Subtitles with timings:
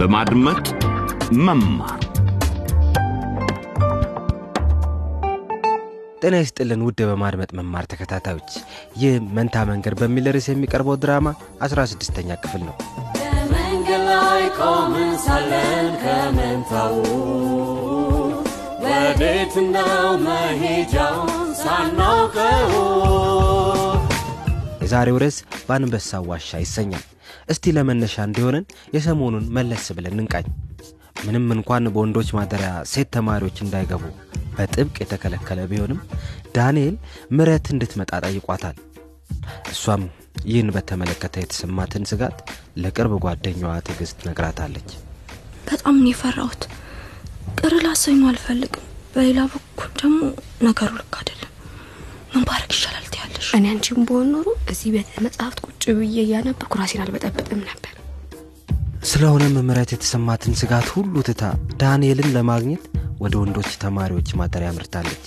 [0.00, 0.66] በማድመጥ
[1.40, 1.98] መማር።
[6.22, 8.50] ጤና ይስጥልን ውድ በማድመጥ መማር ተከታታዮች
[9.00, 11.28] ይህ መንታ መንገድ በሚል ርዕስ የሚቀርበው ድራማ
[11.66, 12.74] 16ኛ ክፍል ነው።
[13.16, 16.96] በመንገድ ላይ ቆምን ሳለን ከመንታው
[18.84, 19.94] ወዴት ነው
[20.26, 22.74] መሄጃውን ሳናውቀው።
[24.82, 27.04] የዛሬው ርዕስ በአንበሳ ዋሻ ይሰኛል
[27.48, 28.64] እስቲ ለመነሻ እንዲሆንን
[28.96, 30.46] የሰሞኑን መለስ ብለን እንቃኝ።
[31.24, 34.04] ምንም እንኳን በወንዶች ማደሪያ ሴት ተማሪዎች እንዳይገቡ
[34.54, 36.00] በጥብቅ የተከለከለ ቢሆንም
[36.56, 36.94] ዳንኤል
[37.36, 38.76] ምረት እንድትመጣ ጠይቋታል።
[39.72, 40.02] እሷም
[40.46, 42.38] ይህን በተመለከተ የተሰማትን ስጋት
[42.82, 44.90] ለቅርብ ጓደኛዋ ትዕግስት ነግራታለች።
[45.66, 46.62] በጣም ነው የፈራሁት።
[47.60, 50.18] ቅር ላሰኙ አልፈልግም። በሌላ በኩል ደግሞ
[50.62, 51.52] ነገሩ ልክ አይደለም።
[52.32, 52.44] ምን
[53.50, 57.94] እኔ አንቺም በሆን ኖሮ እዚህ ቤተ መጽሐፍት ቁጭ ብዬ እያነበብኩ ራሴን አልበጠብጥም ነበር።
[59.10, 61.42] ስለሆነም ምረት የተሰማትን ስጋት ሁሉ ትታ
[61.80, 62.84] ዳንኤልን ለማግኘት
[63.20, 65.24] ወደ ወንዶች ተማሪዎች ማደሪያ አምርታለች።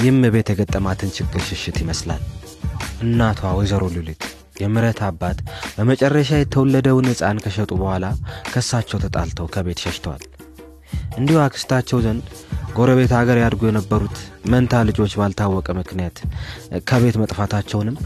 [0.00, 2.22] ይህም ቤት የገጠማትን ችግር ሽሽት ይመስላል።
[3.02, 4.22] እናቷ ወይዘሮ ሉሊት
[4.62, 5.38] የምረት አባት
[5.76, 8.06] በመጨረሻ የተወለደውን ሕፃን ከሸጡ በኋላ
[8.52, 10.22] ከሳቸው ተጣልተው ከቤት ሸሽተዋል።
[11.18, 12.26] እንዲሁ አክስታቸው ዘንድ
[12.76, 14.16] ጎረቤት ሀገር ያድጉ የነበሩት
[14.52, 16.16] መንታ ልጆች ባልታወቀ ምክንያት
[16.88, 17.96] ከቤት መጥፋታቸውንም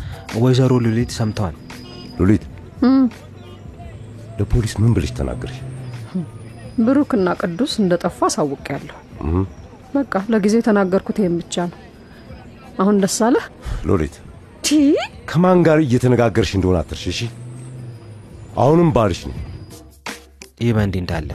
[0.43, 1.55] ወይዘሮ ሉሊት ሰምተዋል።
[2.21, 2.45] ሉሊት?
[4.39, 5.59] ለፖሊስ ምን ብለሽ ተናገርሽ?
[6.87, 8.97] ብሩክና ቅዱስ እንደጠፋ አሳውቅ ያለሁ
[9.95, 11.79] በቃ ለጊዜው የተናገርኩት ይህም ብቻ ነው።
[12.81, 13.45] አሁን ደስ አለህ?
[13.89, 14.17] ሉሊት?
[15.31, 17.21] ከማን ጋር እየተነጋገርሽ እንደሆነ አትርሽ እሺ?
[18.59, 19.37] አሁንም ባልሽ ነው
[20.61, 21.31] ይህ በእንዲህ እንዳለ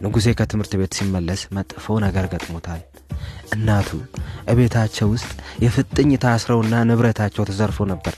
[0.00, 2.80] ንጉሴ ከትምህርት ቤት ሲመለስ መጥፎ ነገር ገጥሞታል።
[3.54, 3.88] እናቱ
[4.52, 5.30] እቤታቸው ውስጥ
[5.64, 8.14] የፍጥኝ ታስረውና ንብረታቸው ተዘርፎ ነበር።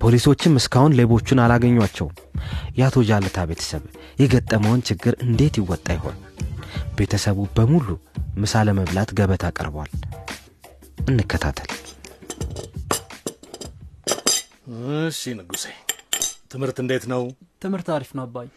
[0.00, 2.14] ፖሊሶችም እስካሁን ሌቦቹን አላገኟቸውም።
[2.78, 3.82] የአቶ ጃለታ ቤተሰብ
[4.22, 6.16] የገጠመውን ችግር እንዴት ይወጣ ይሆን?
[6.98, 7.86] ቤተሰቡ በሙሉ
[8.36, 9.90] ምሳ ለመብላት ገበታ ቀርቧል።
[11.08, 11.70] እንከታተል።
[15.02, 15.64] እሺ ንጉሴ
[16.52, 17.22] ትምህርት እንዴት ነው?
[17.62, 18.48] ትምህርት አሪፍ ነው አባይ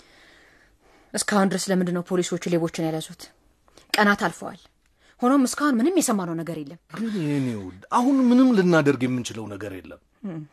[1.14, 3.24] እስካሁን ድረስ ለምንድን ነው ፖሊሶቹ ሌቦችን ያለዙት
[3.94, 4.62] ቀናት አልፈዋል።
[5.20, 10.02] ሆኖም እስካሁን ምንም የሰማነው ነገር የለም። ግን የኔ ውድ አሁን ምንም ልናደርግ የምንችለው ነገር የለም።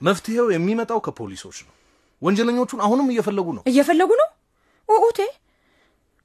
[0.06, 1.75] መፍትሄው የሚመጣው ከፖሊሶች ነው።
[2.22, 4.28] ወንጀለኞቹን አሁንም እየፈለጉ ነው። እየፈለጉ ነው?
[4.88, 5.21] ውኡቴ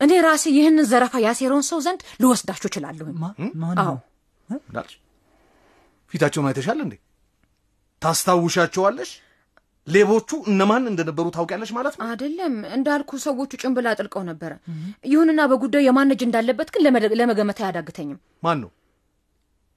[0.02, 3.06] እኔ ራሴ ይህንን ዘረፋ ያሴረውን ሰው ዘንድ ልወስዳችሁ እችላለሁ
[3.84, 3.96] አዎ።
[6.14, 6.96] ፊታቸውን አይተሻል እንዴ?
[8.02, 9.12] ታስታውሻቸዋለሽ
[9.88, 12.04] ሌቦቹ እነማን እንደነበሩ ታውቂያለሽ ማለት ነው?
[12.08, 14.52] አይደለም። እንዳልኩ ሰዎቹ ጭንብል አጥልቀው ነበረ
[15.06, 18.72] ይሁንና በጉዳዩ የማን እጅ እንዳለበት ግን ለመደ- ለመገመት አያዳግተኝም። ማን ነው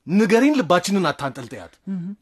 [0.06, 1.72] ንገሪን ልባችንን አታንጠልጥያት።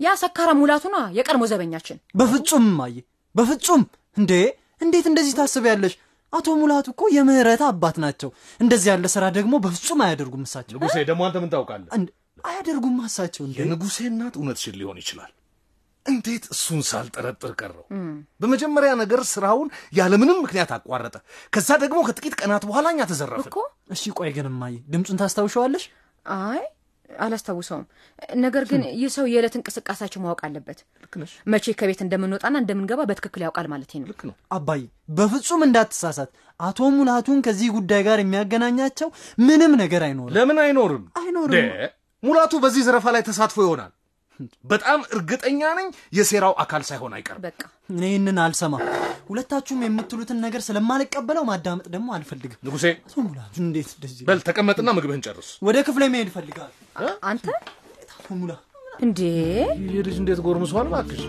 [0.00, 2.97] ያ ሰካራ ሙላቱና የቀድሞ ዘበኛችን። በፍጹም ማየ
[3.34, 3.82] በፍጹም።
[4.16, 4.32] እንዴ
[4.80, 5.94] እንዴት እንደዚህ ታስቢያለሽ?
[6.32, 8.30] አቶ ሙላቱ እኮ የምህረት አባት ናቸው።
[8.60, 11.91] እንደዚህ ያለ ስራ ደግሞ በፍጹም አያደርጉም እሳቸው። ንጉሴ ደግሞ አንተ ምን ታውቃለህ?
[12.44, 13.56] አያደርጉም እሳቸው እንዴ?
[13.60, 15.30] የንጉሴ እናት እውነትሽን ሊሆን ይችላል
[16.06, 17.84] እንዴት እሱን ሳልጠረጥር ቀረው?
[18.41, 21.17] በመጀመሪያ ነገር ስራውን ያለምንም ምክንያት አቋረጠ።
[21.53, 23.56] ከዛ ደግሞ ከጥቂት ቀናት በኋላ እኛ ተዘረፍን። እኮ?
[23.91, 25.84] እሺ ቆይ ግን ማየ ድምፁን ታስታውሸዋለሽ?
[26.39, 26.62] አይ
[27.19, 27.84] አላስታውሰውም።
[28.37, 30.78] ነገር ግን ይህ ሰው የዕለት እንቅስቃሴያቸው ማወቅ አለበት።
[31.47, 36.31] መቼ ከቤት እንደምንወጣና እንደምንገባ በትክክል ያውቃል ማለት ነው። ልክ ነው። አባይ በፍጹም እንዳትሳሳት።
[36.61, 39.09] አቶ ሙላቱን ከዚህ ጉዳይ ጋር የሚያገናኛቸው
[39.41, 41.05] ምንም ነገር አይኖርም። ለምን አይኖርም?
[41.21, 41.69] አይኖርም።
[42.22, 43.93] ሙላቱ በዚህ ዘረፋ ላይ ተሳትፎ ይሆናል
[44.64, 47.60] በጣም እርግጠኛ ነኝ የሴራው አካል ሳይሆን አይቀርም። በቃ።
[47.91, 48.74] እኔ ይህንን አልሰማ
[49.28, 52.86] ሁለታችሁም የምትሉትን ነገር ስለማልቀበለው ማዳመጥ ደግሞ አልፈልግም። ንጉሴ
[53.60, 56.74] እንዴት እንደዚህ በል ተቀመጥና ምግብህን ጨርስ። ወደ ክፍለ መሄድ እፈልጋለሁ።
[57.24, 57.47] አንተ?
[58.34, 58.52] ሙላ
[59.00, 59.20] እንዴ?
[59.86, 60.86] ይህ ልጅ እንዴት ጎርምሷል?
[60.91, 61.22] እባክሽ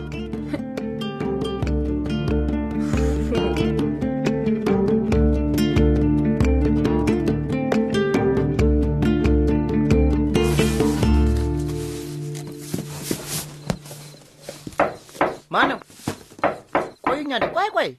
[17.87, 17.93] ቆይ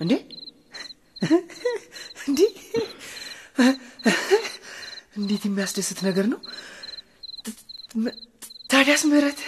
[0.00, 0.12] እንዴ?
[2.28, 2.40] እንዴ?
[5.18, 6.40] እንዴት የሚያስደስት ነገር ነው!
[8.72, 9.40] ታዲያስ ምህረት?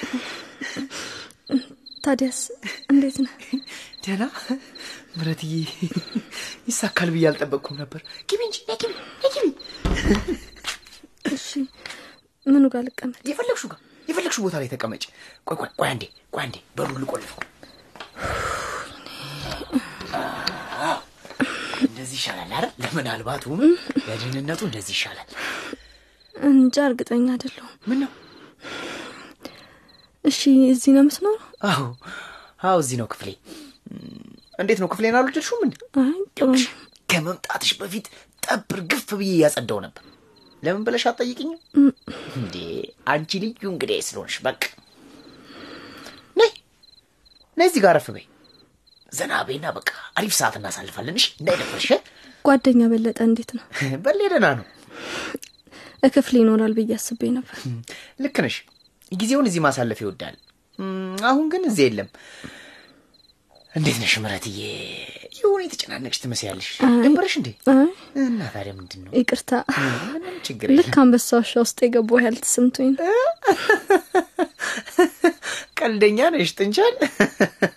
[2.04, 2.40] ታዲያስ
[2.92, 3.34] እንዴት ነህ?
[4.04, 4.22] ደህና!
[5.16, 5.54] ምህረትዬ
[6.68, 8.00] ይሳካል ብዬ አልጠበቅኩም ነበር።
[8.30, 8.58] ግቢ እንጂ!
[8.72, 8.92] ግቢ
[9.26, 9.46] ግቢ
[11.32, 11.48] እሺ
[12.46, 13.20] ምኑ ጋር ልቀመጥ?
[13.30, 13.80] የፈለግሹ ጋር!
[14.08, 15.04] የፈለግሹ ቦታ ላይ ተቀመጭ!
[15.48, 16.04] ቆይ ቆይ ቆይ አንዴ
[16.34, 16.58] ቆይ አንዴ!
[16.76, 17.40] በሩ ልቆልፈው
[22.02, 22.70] እንደዚህ ይሻላል አይደል?
[22.82, 23.60] ለምናልባቱም
[24.00, 25.28] ለደህንነቱ እንደዚህ ይሻላል።
[26.34, 28.10] እንጃ እርግጠኛ አይደለሁም። ምን ነው
[30.24, 30.40] እሺ
[30.72, 31.44] እዚህ ነው የምትኖረው?
[31.68, 31.82] አዎ
[32.62, 33.28] አዎ እዚህ ነው ክፍሌ።
[34.58, 35.78] እንዴት ነው ክፍሌን አልወደድሽውም ነው።
[37.10, 38.06] ከመምጣትሽ በፊት
[38.42, 40.04] ጠብር ግፍ ብዬ እያጸዳው ነበር።
[40.62, 41.60] ለምን ብለሽ አትጠይቅኝም
[42.38, 42.56] እንዴ?
[43.12, 44.62] አንቺ ልዩ እንግዲህ ስለሆንሽ በቃ።
[46.36, 46.50] ነይ
[47.56, 48.26] ነይ፣ እዚህ ጋር ረፍ በይ፣
[49.12, 51.86] ዘና በይና በቃ አሪፍ ሰዓት እናሳልፋለን። እሺ እንዳይደፈርሽ።
[52.44, 53.64] ጓደኛ በለጠ እንዴት ነው?
[54.04, 54.66] በሌ ደህና ነው።
[56.02, 57.56] እክፍል ይኖራል ብዬ አስቤ ነበር።
[58.20, 58.56] ልክ ነሽ።
[59.12, 60.36] ጊዜውን እዚህ ማሳለፍ ይወዳል።
[61.28, 62.08] አሁን ግን እዚህ የለም።
[63.74, 64.58] እንዴት ነሽ ምረትዬ?
[65.36, 66.68] የሆነ የተጨናነቅሽ ትመስያለሽ።
[67.04, 67.48] ደበረሽ እንዴ?
[68.22, 69.10] እና ታዲያ ምንድን ነው?
[69.18, 69.50] ይቅርታ፣
[70.08, 73.06] ምንም ችግር ልክ አንበሳ ዋሻ ውስጥ የገባሁ ያህል ተሰምቶኝ ነው።
[75.80, 76.94] ቀልደኛ ነሽ ጥንቻል።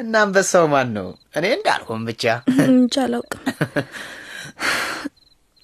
[0.00, 1.08] እና አንበሳው ማን ነው?
[1.36, 2.24] እኔ እንዳልሆን ብቻ
[2.64, 3.42] እንጃ አላውቅም።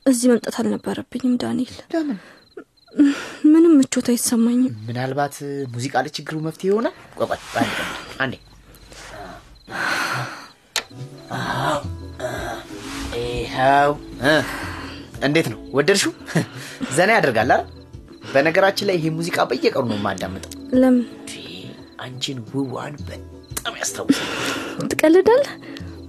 [0.06, 2.18] እዚህ መምጣት አልነበረብኝም ዳንኤል። ለምን?
[3.52, 5.36] ምንም ምቾት አይሰማኝም። ምናልባት
[5.74, 7.40] ሙዚቃ ለችግሩ መፍትሄ ይሆናል። ቆይ፣
[8.20, 8.34] አንዴ
[13.20, 13.92] ይኸው
[15.26, 16.12] እንዴት ነው ወደድሽው?
[16.96, 17.66] ዘና ያደርጋል አይደል?
[18.32, 21.04] በነገራችን ላይ ይሄ ሙዚቃ በየቀኑ ነው የማዳምጠው። ለምን
[22.00, 22.94] አንቺን ውዋን
[23.70, 24.28] በጣም ያስታውሳል።
[24.90, 25.50] ትቀልዳለህ?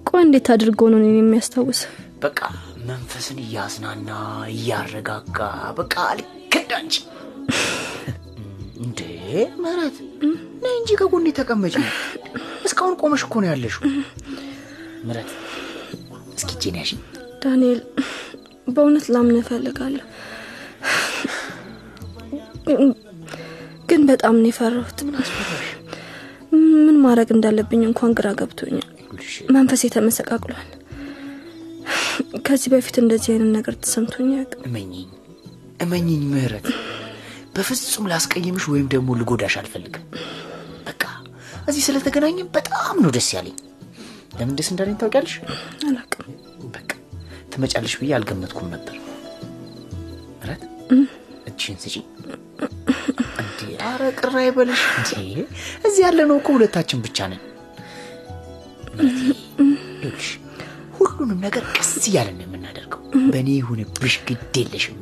[0.08, 1.80] ቆይ እንዴት አድርጎ ነው እኔን የሚያስታውስ?
[2.24, 2.40] በቃ
[2.88, 4.10] መንፈስን እያዝናና
[4.54, 5.38] እያረጋጋ
[5.80, 6.30] በቃ ልክ
[6.60, 6.96] እንደ አንቺ
[8.82, 9.00] እንዴ
[9.62, 9.98] ምህረት
[10.64, 11.74] ነይ እንጂ ከጎኔ ተቀመጭ
[12.68, 13.84] እስካሁን ቆመሽ እኮ ነው ያለሽው
[15.06, 15.30] ምህረት
[16.38, 16.92] እስኪ እጄን ያዥ
[17.44, 17.80] ዳንኤል፣
[18.68, 20.06] በእውነት ላምን እፈልጋለሁ፣
[23.90, 25.16] ግን በጣም ነው የፈራሁት። ምን
[27.04, 28.88] ማድረግ እንዳለብኝ እንኳን ግራ ገብቶኛል።
[29.56, 30.70] መንፈሴ ተመሰቃቅሏል።
[32.46, 35.08] ከዚህ በፊት እንደዚህ አይነት ነገር ተሰምቶኝ አያውቅም። እመኝኝ
[35.84, 36.68] እመኝኝ ምህረት
[37.56, 40.04] በፍጹም ላስቀይምሽ ወይም ደግሞ ልጎዳሽ አልፈልግም
[40.88, 41.04] በቃ
[41.68, 43.58] እዚህ ስለተገናኘን በጣም ነው ደስ ያለኝ
[44.40, 45.36] ለምን ደስ እንዳለኝ ታውቂያለሽ
[45.88, 46.30] አላውቅም።
[46.76, 46.90] በቃ
[47.54, 48.96] ትመጫለሽ ብዬ አልገመትኩም ነበር
[50.38, 50.64] ምህረት
[51.48, 51.96] እጅሽን ስጪ።
[53.86, 54.82] አረ ቅር አይበልሽ
[55.86, 57.42] እዚህ ያለ ነው እኮ ሁለታችን ብቻ ነን።
[59.00, 60.30] ይኸውልሽ
[60.98, 63.02] ሁሉንም ነገር ቀስ እያለን ነው የምናደርገው።
[63.32, 65.00] በእኔ ይሁንብሽ ግድ የለሽም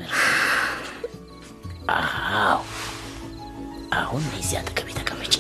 [1.92, 2.60] አዎ
[4.00, 5.34] አሁን እዚህ አጠገቤ ተቀመጭ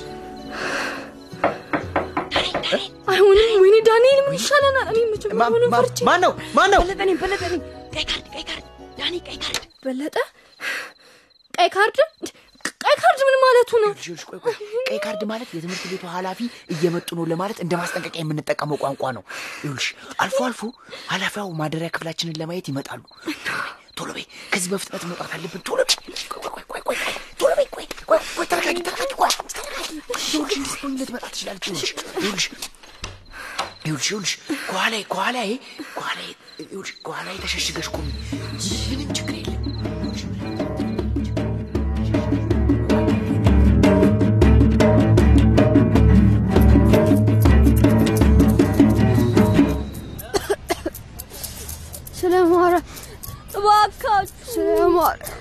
[3.11, 4.87] አይሆንም። ወይኔ ዳንኤል፣ ምን ይሻለናል?
[4.91, 5.53] እኔ መቼም ማን
[6.23, 6.31] ነው?
[6.57, 6.81] ማን ነው?
[6.81, 7.61] በለጠ ነኝ በለጠ ነኝ።
[7.95, 8.65] ቀይ ካርድ ቀይ ካርድ
[8.99, 10.15] ዳኒ ቀይ ካርድ። በለጠ
[11.53, 11.97] ቀይ ካርድ
[12.83, 13.91] ቀይ ካርድ ምን ማለቱ ነው?
[14.89, 16.39] ቀይ ካርድ ማለት የትምህርት ቤቱ ኃላፊ
[16.73, 19.23] እየመጡ ነው ለማለት እንደ ማስጠንቀቂያ የምንጠቀመው ቋንቋ ነው
[19.57, 19.87] ይኸውልሽ
[20.23, 20.61] አልፎ አልፎ
[21.13, 23.01] ኃላፊያው ማደሪያ ክፍላችንን ለማየት ይመጣሉ
[23.97, 25.79] ቶሎ በይ ከዚህ በፍጥነት መውጣት አለብን ቶሎ
[26.33, 26.97] ቶሎ በይ ቆይ ቆይ
[28.37, 29.31] ቆይ ተረጋጊ ተረጋጊ ቆይ
[30.23, 32.45] ይኸውልሽ እንድትሆኝ ልትመጣ ትችላለች ይኸውልሽ ይኸውልሽ
[33.83, 34.33] ይኸውልሽ ይኸውልሽ
[34.67, 35.51] ከኋላዬ ከኋላዬ
[35.95, 36.29] ከኋላዬ
[36.63, 38.07] ይኸውልሽ ከኋላዬ ተሸሽገሽ ቁሚ
[38.89, 39.35] ምንም ችግር
[53.59, 54.51] እባካችሁ!
[54.53, 55.39] ስለ ማርያም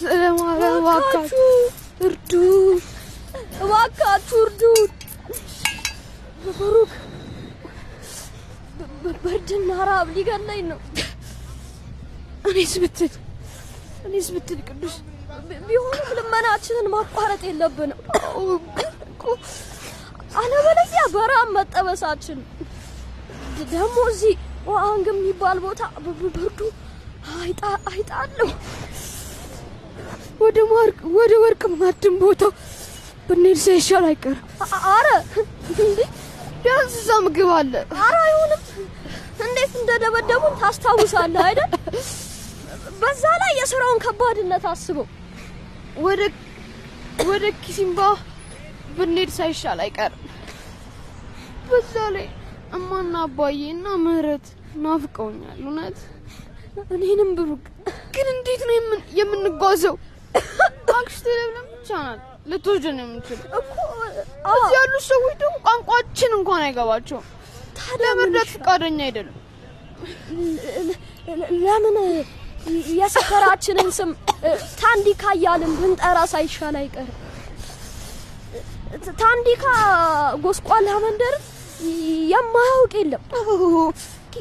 [0.00, 1.44] ስለ ማርያም እባካችሁ!
[2.00, 2.32] እርዱ
[3.60, 4.88] እባካችሁ እርዱን።
[6.50, 6.92] ብሩክ
[9.02, 10.78] በ- ብርድና ራብ ሊገለኝ ነው።
[12.44, 13.12] እኔስ ብትል
[14.06, 14.94] እኔስ ብትል ቅዱስ
[15.66, 18.00] ቢሆንም ልመናችንን ማቋረጥ የለብንም።
[20.40, 22.38] አለበለዚያ በረሃብ መጠበሳችን።
[23.72, 24.34] ደግሞ እዚህ
[24.68, 26.60] ዋንግ የሚባል ቦታ ብ- ብ- ብርዱ
[27.38, 27.60] አይጣ
[27.90, 28.48] አይጣል ነው።
[30.40, 32.42] ወደ ማርክ ወደ ወርቅ ማዕድን ቦታ
[33.28, 34.46] ብንሄድ ሳይሻል አይቀርም።
[34.92, 35.08] አረ
[36.62, 38.62] ቢያንስ እዛ ምግብ አለ። አረ አይሆንም።
[39.44, 41.70] እንዴት እንደደበደቡን ታስታውሳለህ አይደል?
[43.00, 45.06] በዛ ላይ የስራውን ከባድነት አስበው።
[45.98, 46.20] ወደ
[47.26, 48.00] ወደ ኪሲምባ
[48.96, 50.22] ብንሄድ ሳይሻል አይቀርም።
[51.68, 52.26] በዛ ላይ
[52.72, 54.46] እማና አባዬ እና ምህረት
[54.84, 55.98] ናፍቀውኛል። እውነት
[56.94, 57.64] እኔንም ብሩክ
[58.14, 59.94] ግን እንዴት ነው የምን- የምንጓዘው?
[60.94, 63.74] አክስቴ ለምለም ብቻ ናት ልትወስደን የምንችል እኮ
[64.52, 67.26] እዚህ ያሉት ሰዎች ደግሞ ቋንቋችን እንኳን አይገባቸውም።
[68.02, 69.36] ለመርዳት ፈቃደኛ አይደሉም።
[71.64, 71.96] ለምን
[72.96, 74.10] የሰፈራችንን ስም
[74.80, 77.16] ታንዲካ እያልን ብንጠራ ሳይሻል አይቀርም?
[79.20, 79.64] ታንዲካ
[80.44, 81.34] ጎስቋላ መንደር
[82.32, 83.22] የማያውቅ የለም።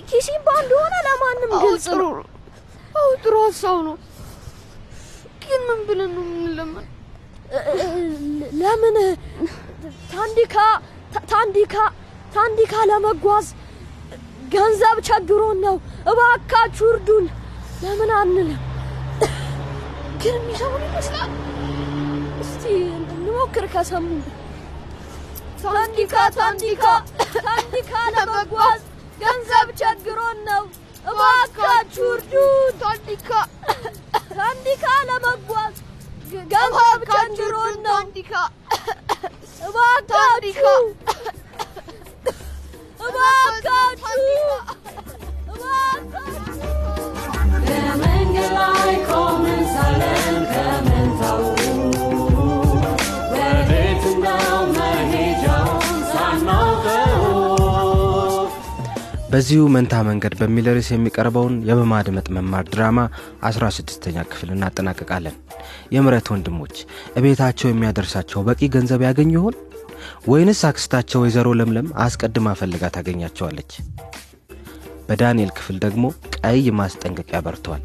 [0.09, 2.11] ኪሲምባ እንደሆነ ለማንም ግልጽ ነው።
[2.95, 3.95] አዎ ጥሩ ሀሳብ ነው።
[5.43, 6.85] ግን ምን ብለን ነው የምንለምን?
[8.59, 8.97] ለምን
[10.11, 10.55] ታንዲካ
[11.31, 11.75] ታንዲካ
[12.33, 13.47] ታንዲካ ለመጓዝ
[14.51, 15.75] ገንዘብ ቸግሮን ነው።
[16.11, 17.25] እባካችሁ እርዱን።
[17.83, 18.59] ለምን አንልም?
[20.21, 21.31] ግን የሚሰሙን ይመስላል።
[22.43, 22.63] እስቲ
[23.11, 24.07] እንሞክር ከሰሙ
[25.63, 26.83] ታንዲካ ታንዲካ
[27.37, 28.79] ታንዲካ ለመጓዝ
[29.19, 30.63] ገንዘብ ቸግሮን ነው።
[31.05, 33.29] እባካችሁ እርዱን። ታንዲካ
[34.31, 35.75] ታንዲካ ለመጓዝ
[36.53, 38.33] ገንዘብ ቸግሮን ነው። ታንዲካ
[39.61, 40.83] እባካችሁ
[42.99, 43.68] እባካችሁ
[59.29, 62.99] በዚሁ መንታ መንገድ በሚል ርዕስ የሚቀርበውን የበማድመጥ መማር ድራማ
[63.49, 65.35] 16ኛ ክፍል እናጠናቀቃለን።
[65.95, 66.75] የምረት ወንድሞች
[67.19, 69.55] እቤታቸው የሚያደርሳቸው በቂ ገንዘብ ያገኙ ይሆን
[70.31, 73.71] ወይንስ አክስታቸው ወይዘሮ ለምለም አስቀድማ ፈልጋ ታገኛቸዋለች?
[75.09, 76.03] በዳንኤል ክፍል ደግሞ
[76.37, 77.83] ቀይ ማስጠንቀቂያ በርቷል።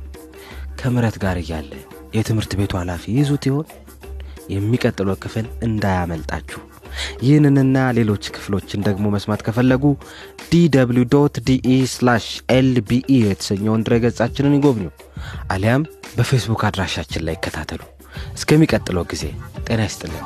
[0.81, 1.73] ከምረት ጋር እያለ
[2.17, 3.67] የትምህርት ቤቱ ኃላፊ ይዙት ይሆን?
[4.55, 6.61] የሚቀጥለው ክፍል እንዳያመልጣችሁ።
[7.25, 9.85] ይህንንና ሌሎች ክፍሎችን ደግሞ መስማት ከፈለጉ
[10.51, 11.79] DW DE
[12.57, 14.87] LBE የተሰኘውን ድረገጻችንን ይጎብኙ፣
[15.55, 17.83] አሊያም በፌስቡክ አድራሻችን ላይ ይከታተሉ።
[18.37, 19.25] እስከሚቀጥለው ጊዜ
[19.67, 20.25] ጤና ይስጥልን።